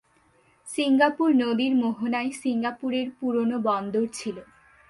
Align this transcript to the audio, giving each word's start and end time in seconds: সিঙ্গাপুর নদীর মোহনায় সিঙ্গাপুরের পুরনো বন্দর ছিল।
সিঙ্গাপুর 0.67 1.29
নদীর 1.35 1.73
মোহনায় 1.75 2.31
সিঙ্গাপুরের 2.41 3.07
পুরনো 3.17 3.57
বন্দর 3.67 4.05
ছিল। 4.13 4.37